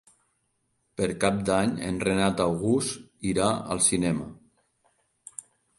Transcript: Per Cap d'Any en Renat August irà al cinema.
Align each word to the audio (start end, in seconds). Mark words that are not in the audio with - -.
Per 1.01 1.07
Cap 1.25 1.37
d'Any 1.51 1.75
en 1.89 2.01
Renat 2.09 2.43
August 2.49 3.05
irà 3.35 3.53
al 3.75 3.87
cinema. 3.91 4.29